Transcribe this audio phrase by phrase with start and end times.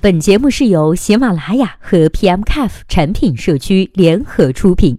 [0.00, 4.96] 本节目是由喜马拉雅和 PMCAF 产品社区联合出品，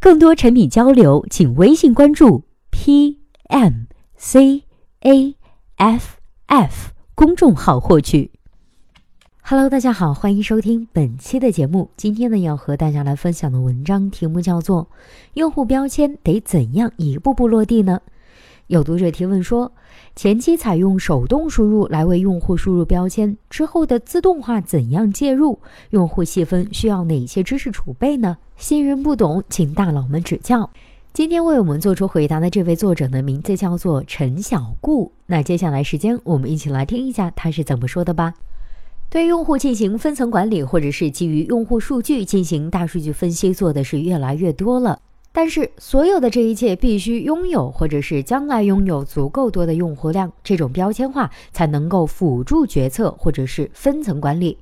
[0.00, 2.42] 更多产品交流，请微信关注
[2.72, 3.14] PMCAF
[7.14, 8.32] 公众号获取。
[9.40, 11.92] Hello，大家好，欢迎收听本期的节目。
[11.96, 14.82] 今天呢，要和大家来分享的文章题目叫做
[15.34, 18.00] 《用户标签得怎样一步步落地呢》。
[18.70, 19.72] 有读者提问说，
[20.14, 25.58] 前期采用手动输入来为用户输入标签，之后的自动化怎样介入？
[25.90, 28.38] 用户细分需要哪些知识储备呢？
[28.56, 30.70] 新人不懂，请大佬们指教。
[31.12, 35.10] 今天为我们做出回答的这位作者的名字叫做陈小顾。
[35.26, 38.34] 那接下来时间，我们一起来听一下他是怎么说的吧。
[39.08, 45.00] 对用户进行分层管理，或者是基于用户数据进行大数据分析，做的是越来越多了。
[45.32, 54.58] 但是，所有的这一切必须拥有，或者是将来拥有足够多的用户量，这种标签化才能够辅助决策，或者是分层管理。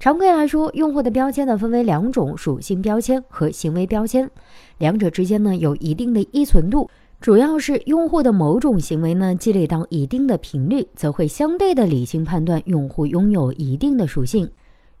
[0.00, 4.30] 常规来说，用户的标签呢分为两种：属性标签和行为标签。
[4.78, 6.88] 两者之间呢有一定的依存度，
[7.20, 14.50] 主要是用户的某种行为呢积累到一定的频率，则会相对的理性判断用户拥有一定的属性。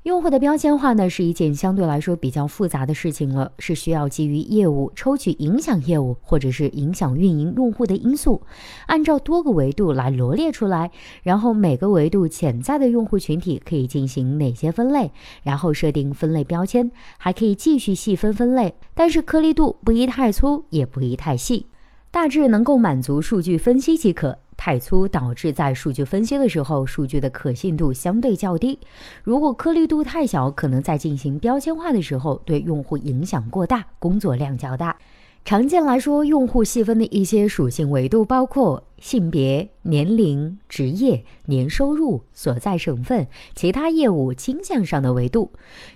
[0.06, 8.40] 用户的标签化呢，是一件相对来说比较复杂的事情了，是需要基于业务抽取影响业务或者是影响运营用户的因素，
[8.86, 10.92] 按照多个维度来罗列出来，
[11.24, 15.10] 然后每个维度潜在的用户群体可以进行哪些分类，
[15.42, 21.66] 然后设定分类标签，还可以继续细分分类，但是颗粒度不宜太粗，也不宜太细，
[22.12, 24.38] 大致能够满足数据分析即可。
[24.66, 28.76] 太粗导致在数据分析的时候，数据的可信度相对较低。
[29.22, 34.96] 如果颗粒度太小，可能在进行标签化的时候对用户影响过大，工作量较大。
[35.44, 45.50] 常见来说，用户细分的一些属性维度包括性别、年龄、职业、年收入、所在省份、其他业务倾向上的维度。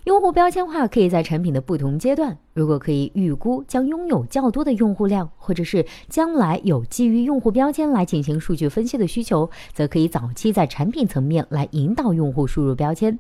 [0.05, 13.19] 用户标签化可以在产品的不同阶段，如果可以预估将拥有较多的用户量，或者是将来有基于用户标签来进行数据分析的需求，则可以早期在产品层面来引导用户输入标签。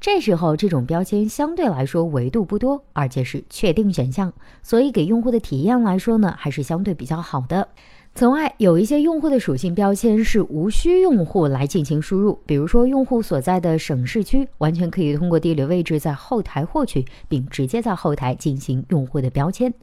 [0.00, 7.68] 这时候，这种标签相对来说维度不多，而且是确定选项，所以给用户的体验来说呢，还是相对比较好的。
[8.16, 19.74] 此外，有一些用户的属性标签是无需用户来进行输入，比如说用户所在的省市区，完全可以通过地理位置在后台获取，并直接在后台进行用户的标签。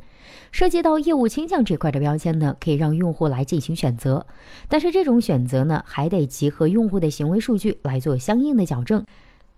[0.52, 4.26] 涉及到业务倾向这块的标签呢，可以让用户来进行选择，
[4.68, 9.06] 但是这种选择呢，还得集合用户的行为数据来做相应的矫正。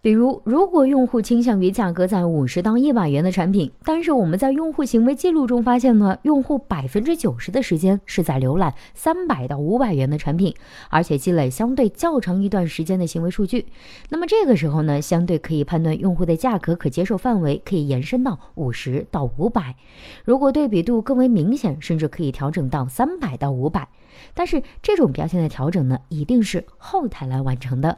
[0.06, 10.54] 比如，如果用户倾向于价格在五十到一百元的产品，但是我们在用户行为记录中发现呢，用户百分之九十的时间是在浏览三百到五百元的产品，
[10.92, 13.66] 而且积累相对较长一段时间的行为数据，
[14.10, 19.76] 那么这个时候呢，相对可以判断用户的价格可接受范围可以延伸到五十到五百。
[20.24, 23.88] 如果对比度更为明显，甚至可以调整到三百到五百。
[24.36, 27.98] 但是这种标签的调整呢，一定是后台来完成的。